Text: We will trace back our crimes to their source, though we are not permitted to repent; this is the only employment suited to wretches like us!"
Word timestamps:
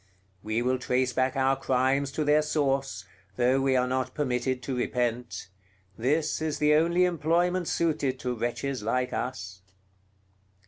We 0.41 0.63
will 0.63 0.79
trace 0.79 1.13
back 1.13 1.35
our 1.35 1.55
crimes 1.55 2.11
to 2.13 2.23
their 2.23 2.41
source, 2.41 3.05
though 3.35 3.61
we 3.61 3.75
are 3.75 3.85
not 3.85 4.15
permitted 4.15 4.63
to 4.63 4.75
repent; 4.75 5.49
this 5.95 6.41
is 6.41 6.57
the 6.57 6.73
only 6.73 7.05
employment 7.05 7.67
suited 7.67 8.17
to 8.21 8.33
wretches 8.33 8.81
like 8.81 9.13
us!" 9.13 9.61